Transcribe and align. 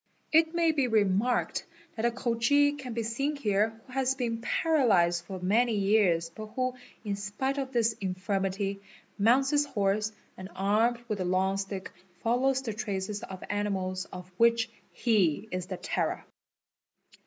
It 0.31 0.55
may 0.55 0.71
be 0.71 0.87
remarked 0.87 1.63
that 1.95 2.05
a 2.05 2.09
Khoji 2.11 2.71
can 2.79 2.93
be 2.93 3.03
seen 3.03 3.35
here 3.35 3.79
who 3.85 3.91
has 3.93 4.15
been 4.15 4.41
paralysed 4.41 5.23
for 5.25 5.39
many 5.39 5.75
years 5.75 6.31
but 6.31 6.47
who, 6.55 6.73
in 7.05 7.15
spite 7.15 7.59
of 7.59 7.71
this 7.71 7.93
infirmity, 8.01 8.81
mounts 9.19 9.51
his 9.51 9.67
horse 9.67 10.11
and 10.37 10.49
armed 10.55 10.97
with 11.07 11.21
a 11.21 11.23
long 11.23 11.57
stick 11.57 11.91
follows 12.23 12.63
the 12.63 12.73
| 12.73 12.73
traces 12.73 13.21
of 13.21 13.43
criminals 13.47 14.05
of 14.05 14.27
which 14.37 14.71
he 14.91 15.47
is 15.51 15.67
the 15.67 15.77
terror. 15.77 16.25